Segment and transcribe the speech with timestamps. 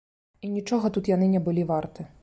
[0.47, 2.09] І нічога тут яны не былі варты.